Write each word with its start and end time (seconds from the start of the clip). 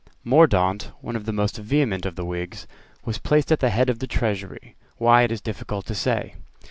Mordaunt, 0.23 0.89
one 1.01 1.15
of 1.15 1.25
the 1.25 1.31
most 1.31 1.57
vehement 1.57 2.07
of 2.07 2.15
the 2.15 2.25
Whigs, 2.25 2.65
was 3.05 3.19
placed 3.19 3.51
at 3.51 3.59
the 3.59 3.69
head 3.69 3.87
of 3.87 3.99
the 3.99 4.07
Treasury; 4.07 4.75
why, 4.97 5.21
it 5.21 5.31
is 5.31 5.41
difficult 5.41 5.85
to 5.85 5.93
say. 5.93 6.33